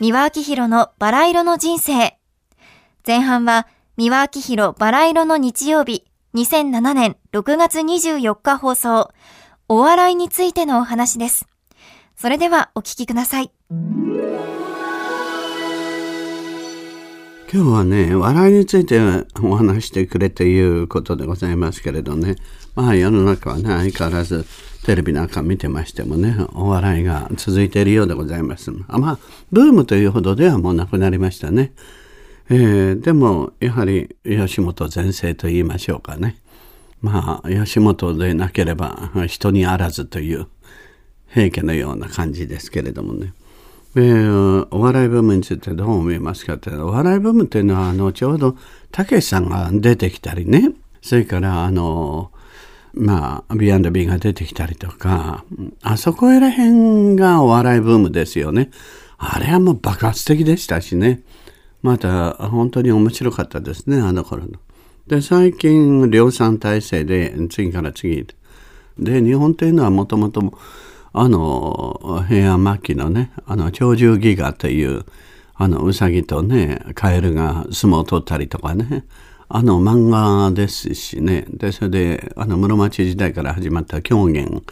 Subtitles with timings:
[0.00, 2.16] 三輪明宏のバラ色の人生。
[3.04, 3.66] 前半は
[3.96, 6.04] 三輪明宏バラ色の日曜日、
[6.34, 9.10] 2007年6月24日放送、
[9.68, 11.48] お笑いについてのお話です。
[12.16, 13.50] それではお聞きください。
[17.52, 19.00] 今日はね笑いについて
[19.42, 22.36] お話してくれということでございますけれどね
[22.74, 24.44] まあ世の中はね相変わらず
[24.84, 28.72] テレビなんか見てましてもねお笑いが続いているようでございます。
[28.88, 29.18] あまあ
[29.50, 31.72] ブームというほどではもうなくなりましたね、
[32.48, 36.36] えー、でもやはり吉本全盛と言いましょうかね。
[37.00, 40.46] まあ吉本でなければ人にあらずという
[41.28, 43.34] 平家のような感じですけれどもね。
[43.96, 46.70] えー、お笑いブームについてどう思いますかって。
[46.70, 48.56] お笑いブームっていうのは後ほど
[48.92, 50.72] たけしさんが出てきたりね。
[51.00, 52.30] それからあの
[52.94, 55.44] まあ B&B が出てきたりとか
[55.82, 58.70] あそこら辺がお笑いブームですよね。
[59.18, 61.22] あれはもう爆発的でしたしね。
[61.82, 64.52] また本当に面白かったですねあの頃の。
[65.06, 68.26] で最近量産体制で次から次
[68.98, 70.58] で日本というのはもともと
[71.12, 75.04] あの平安末期のねあの鳥獣戯画という
[75.54, 79.04] あのうさぎとねカエルが相撲を取ったりとかね。
[79.50, 84.62] あの漫画ですしねでそれであの室町時代から始まった狂言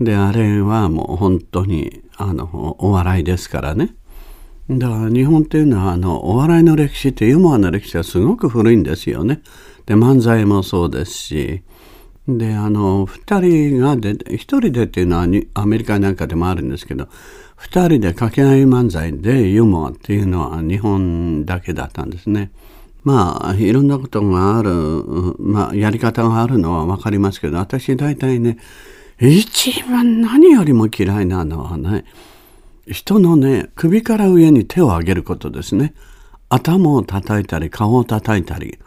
[0.00, 3.94] であれはもう本当にあのお笑いですからね
[4.70, 9.40] だから日本っていうのはあのお笑いの歴史ってユーモアの歴史はすごく古いんですよね。
[9.86, 11.62] で漫才もそうですし
[12.28, 17.04] であの2人がで1人でっていうのはアメリカなんかでもあるんですけど
[17.56, 22.50] 2人で掛け合い漫才でユーモアっていうのは日本だけだったんですね。
[23.08, 24.70] まあいろんなことがある、
[25.38, 28.58] まあ、やり方があるのは分かりますけど私大体ね
[29.18, 32.04] 一番何よりも嫌いなのはね
[32.86, 35.94] 人のね首から上に手を上げることですね。
[36.50, 38.78] 頭を叩いたり顔を叩いたり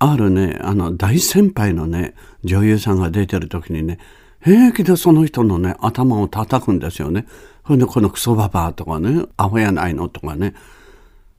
[0.00, 3.98] あるねあの大先輩のね女優さんが出てる時にね
[4.42, 7.26] 平気でその人のね頭を叩くんですよね。
[7.64, 10.54] それでこのクソババアとかねアホやないのとかね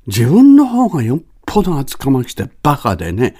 [0.08, 3.36] 自分の方がよっぽど厚かまきてバカでね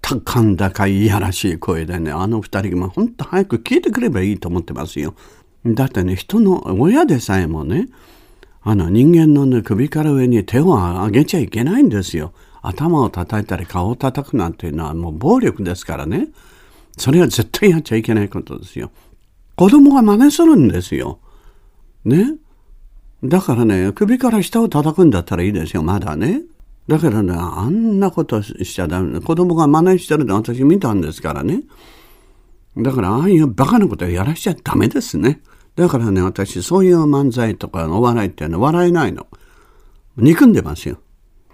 [0.00, 5.14] 高んだかいやらしい声でねあの二人が本当早く聞いてくればいいと思ってますよ。
[5.64, 7.88] だってね人の親でさえもね
[8.62, 12.32] あの人間の、ね、首から上に手を上げちゃいけないんですよ。
[12.62, 16.28] 頭を叩いたり顔を叩くなんていうのはもう暴力ですからね。
[16.96, 18.90] それは絶対やっちゃいけないことですよ。
[19.56, 21.20] 子供が真似するんですよ。
[22.04, 22.34] ね。
[23.24, 26.42] だからね、首から下を叩くんだったらいいですよ、まだね。
[26.88, 29.20] だからね、あんなことしちゃダメ。
[29.20, 31.62] 子供が真似してるの私見たんですからね。
[32.76, 35.40] だからああいうバカなことやらしちゃダメですね。
[35.74, 39.26] だからね、私そういう漫才とかお笑いっていうのは笑えないの。
[40.16, 40.98] 憎んでますよ。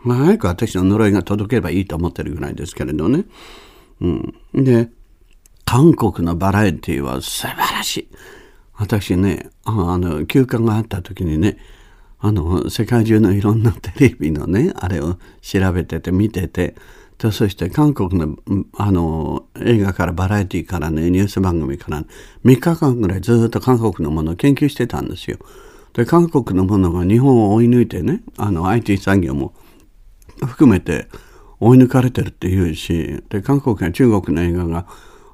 [0.05, 3.25] 早く私の呪いが届けばいいと思ってるぐらいですけれどね。
[4.01, 4.35] うん。
[4.53, 4.91] で、
[5.65, 8.09] 韓国のバラエティは素晴らしい。
[8.75, 11.57] 私ね、あの、休暇があった時にね、
[12.25, 16.77] あの、世界中のいろんなテレビのね、あれを調べてて見てて、
[17.19, 18.37] でそして韓国の
[18.77, 22.07] あの映画からバラエティーからねニュース番組からね
[22.45, 25.39] 3日間ぐらいずっと韓国のものを研究してたんですよ。
[25.93, 29.55] で韓国のものが日本を追い抜いてねあの IT 産業も
[30.45, 31.07] 含めて
[31.61, 34.87] 追い抜かれてるっていうしで韓国や中国の映画が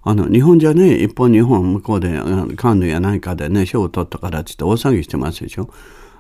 [0.03, 2.21] あの日本じゃね一方日本向こうで
[2.57, 5.71] カンヌや何かでね賞を取ったからっつって大騒ぎしてますでしょ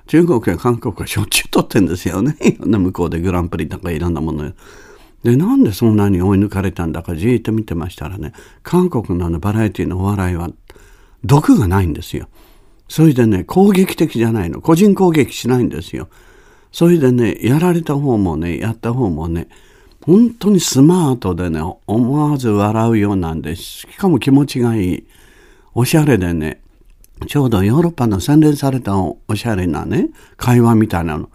[0.09, 2.37] 中国や韓国はしょっちゅう取ってんですよね。
[2.65, 4.53] 向こうでグランプリとかいろんなもの。
[5.23, 8.33] でなんでそんなに追い抜かれたんだかじーっと見てましたらね
[8.63, 10.51] 韓国のあのバラエティのお笑いは
[11.25, 12.29] 毒がないんですよ。
[12.89, 14.63] それでね攻撃的じゃないの。
[14.63, 16.09] 個人攻撃しないんですよ。
[16.73, 19.49] それでねやられた方もねやった方もね
[20.07, 25.05] 本当にスマートでね思わず笑うようなんでしかも気持ちがいい。
[25.75, 26.63] おしゃれでね
[27.27, 31.31] ちょうどヨーロッパの洗練されたおしゃれなね会話みたいなの。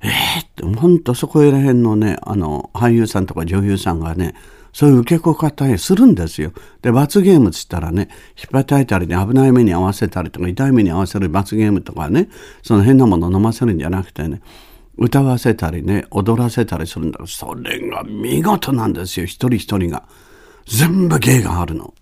[0.00, 4.34] えー、って本当そこら辺のねあの俳優さんとか女優さんがね
[4.72, 6.52] そういう受け子方するんですよ。
[6.82, 12.28] で罰ゲームっつったらね引っ張たりね危ない目に合わせたりとか痛い目に合わせる罰ゲームとかね
[12.62, 14.40] その変なもの飲ませるんじゃなくてね
[14.96, 19.26] 歌わせたりね踊らせたりするんだそれが見事なんですよ。
[19.26, 20.04] 一人一人が。
[20.68, 21.94] 全部芸があるの。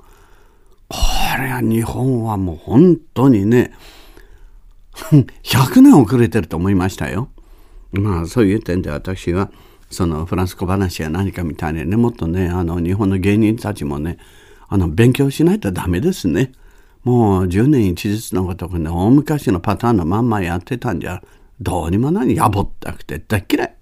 [0.88, 0.96] こ
[1.38, 3.72] れは日本はもう本当にね
[5.42, 7.28] 100年遅れてると思いましたよ。
[7.92, 9.50] まあそういう点で私は
[9.90, 14.18] そのフランス小話や何かみたいにねもっとねあの日本の芸人たちもね
[14.68, 16.52] あの勉強しないとダメですね。
[17.04, 21.22] もう10年一日のことかね大昔のパターンのまんまやってたんじゃ
[21.60, 23.76] どうにも何やぼったくて大嫌い。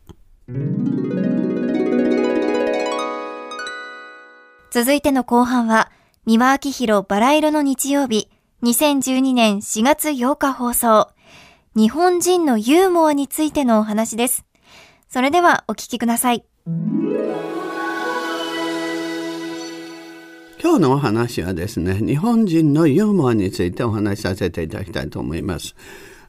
[4.70, 5.90] 続いての後半は、
[6.26, 8.30] 三輪明宏バラ色の日曜日、
[8.62, 11.10] 2012年4月8日放送。
[11.76, 14.46] 日本人のユーモアについてのお話です。
[15.10, 16.42] それではお聞きください。
[20.62, 25.76] 今日のお話はですね、日本人のユーモアについてお話しさせていただきたいと思います。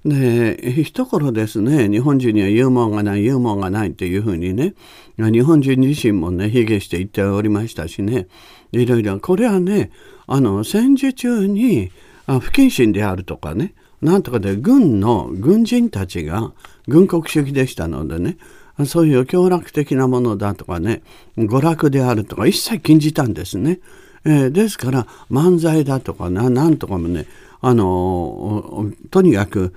[0.05, 4.75] で一頃ですね日本人にはユーモアがないユーモアがないっていうふうにね
[5.17, 8.27] 日本人自身もね卑下して言っておりましたしね
[8.71, 9.91] いろいろこれはね
[10.27, 11.91] あの戦時中に
[12.27, 16.53] 不謹慎であるとかねなんとかで軍の軍人たちが
[16.87, 18.37] 軍国主義でしたのでね
[18.85, 21.01] そういう強楽的なものだとかね
[21.35, 23.79] 娯楽であるとか一切禁じたんですね。
[24.27, 27.27] えー、ですから漫才だとかななんとかもね
[27.67, 29.73] あのとにかく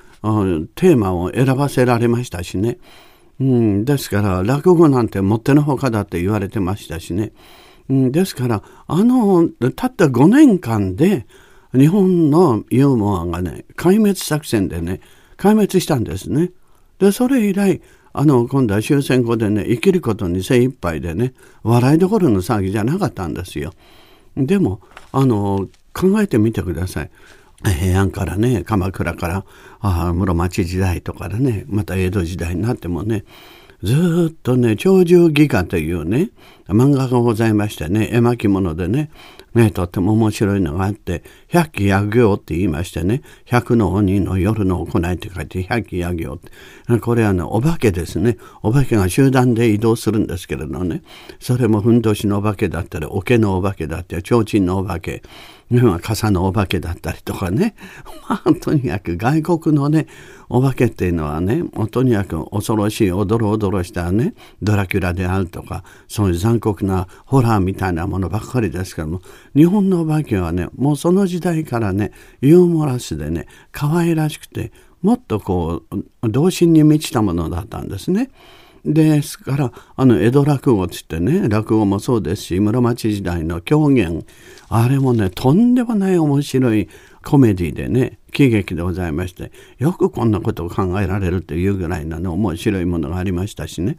[0.74, 2.76] テーマを選ばせられましたしね、
[3.40, 7.32] うん、ですから落語なんてもってのほかだって言われてましたしね、
[7.88, 11.24] うん、ですからあのたった5年間で
[11.72, 15.00] 日本のユーモアがね壊滅作戦でね
[15.38, 16.50] 壊滅したんですね。
[16.98, 17.80] でそれ以来
[18.12, 21.32] あの今度は終戦後でね生きることに精一杯でね
[21.62, 23.72] 笑いどころの騒ぎじゃなかったんですよ。
[24.36, 27.10] でもあの考えてみてください。
[27.64, 29.44] 平安からね鎌倉から
[29.80, 33.24] あ室町時代とかでねまた江戸時代になってもね
[33.82, 36.30] ずっとね鳥獣戯画というね
[36.68, 39.10] 漫画がございましてね絵巻物でね
[39.54, 47.00] ね、とっても面白いのがあって、百鬼夜行って言いましてね、百の鬼の夜の行いって書いて、百鬼夜行って。
[47.00, 48.36] これはね、お化けですね。
[48.62, 51.02] お化けが集団で移動するんですけれどね、
[51.40, 55.22] それもふんどしのお化けだったり、桶のお化けだったり、提灯のお化け、
[56.00, 57.74] 傘のお化けだったりとかね。
[58.28, 60.06] まあ、とにかく外国のね、
[60.48, 69.20] お化けっていうのはね、もうとにかく恐ろしい、おどろおどろしたね、ドラキュラであるとか、そういう残酷なホラーみたいなものばっかりですけども、
[69.54, 74.72] 日本のお化けはね、もうその時代からね、ユーモラスでね、可愛らしくて、
[75.02, 75.82] もっとこ
[76.22, 78.30] う、童心に満ちたものだったんですね。
[78.84, 84.24] ですからあの江戸落語っつってね落語もそうですし室町時代の狂言
[84.68, 86.88] あれもねとんでもない面白い
[87.24, 93.98] コメディでね喜劇でございましてよくこんなことを考えられるというぐらいなね面白いものがありましたしね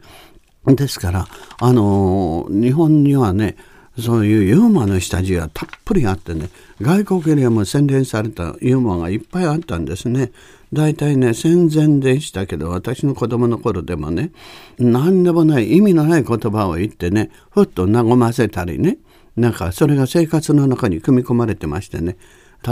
[0.66, 1.26] ですから
[1.58, 3.56] あの日本にはね
[3.98, 6.48] そういうユーモアの下地がたっぷりあってね
[6.80, 10.32] 外国よりも洗練されたユーモアがいっぱいあったんですね。
[10.72, 14.30] 大体ね戦前でしたけど私の子供の頃でもね
[14.78, 18.98] 何でもない意味のない言葉を言ってねふっと和ませたりね
[19.36, 22.16] なんかそれが生活の中に組み込まれてましてね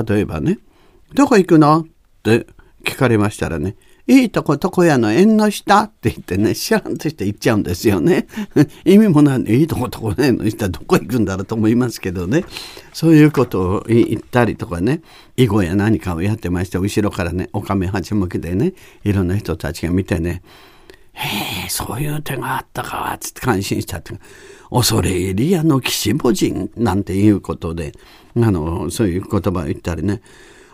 [0.06, 0.60] 例えばね
[1.14, 1.86] 「どこ行くの?」っ
[2.22, 2.46] て
[2.84, 3.74] 聞かれましたらね
[4.08, 8.26] いいとこ床屋の縁の下って言ってね、知らんとして行っちゃうんですよね。
[8.86, 12.44] 意味もないいいとこ床屋の下どこ行くんだろうと思いますけどね。
[12.94, 15.02] そういうことを言ったりとかね、
[15.36, 18.72] 囲碁や何かをやってまして、後ろからね、おかめ八向きでね、
[19.04, 20.40] いろんな人たちが見てね、
[21.12, 24.14] へえ、そういう手があったか、つって感心したって。
[24.70, 27.92] 恐れ入り屋の岸母人なんていうことで、
[28.36, 30.22] あの、そういう言葉を言ったりね。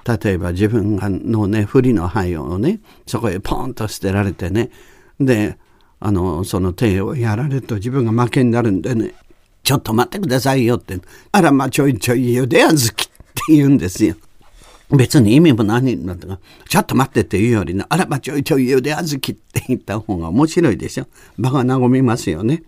[0.04, 4.70] 例えば自分がのね不利の灰をねそこへポンと捨てられてね
[5.19, 5.58] で
[6.00, 9.14] あのその手をやられると自分が負けになるんでね
[9.62, 10.98] ちょっと待ってくださいよって
[11.32, 14.17] あらまあちょいちょいよであずきって言うんですよ。
[14.90, 16.38] 別に意味も何だとか、
[16.69, 21.06] ちょっと待ってって言うよりね、あらまちょいちょいゆであずきって言った方が面白いでしょ。
[21.38, 22.62] 場が和みますよね。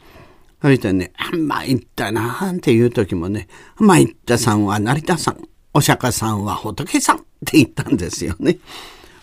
[0.63, 5.49] そしてね、あんまいったなっていう時もね、まいったさんは成田さん。
[5.75, 8.59] お釈迦さんは仏さんて言ったんですよね。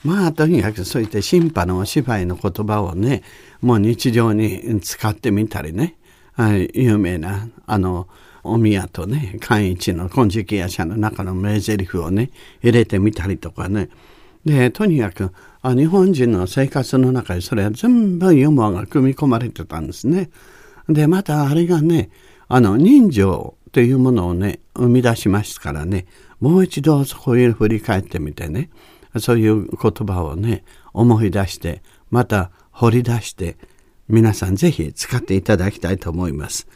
[0.04, 3.24] まあとにかくそういった審判のお芝居の言葉をね
[3.62, 5.96] もう日常に使ってみたりね、
[6.34, 8.08] はい、有名なあの
[8.44, 13.90] お宮とね寛一の金色夜叉の中の名台詞をね入れてみたりとかね
[14.44, 20.30] でとにかくあ日本人の生活の中にそれは全部ユーモアが組み込まれてたんですね。
[20.90, 22.10] でまたあれがね
[22.50, 26.06] あの人情というものをね生み出しますからね
[26.40, 28.70] もう一度そこを振り返ってみてね
[29.20, 30.64] そういう言葉をね
[30.94, 33.58] 思い出してまた掘り出して
[34.08, 36.68] 皆さんぜひ使っていただきたいと思います。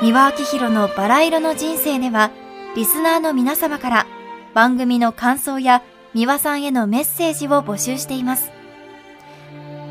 [0.00, 2.30] 三輪明宏のバラ色の人生では
[2.76, 4.06] リスナーの皆様から
[4.54, 5.82] 番組の感想や
[6.14, 8.52] 三輪さんへのメッセージを募集しています。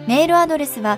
[0.08, 0.98] メールアドレスは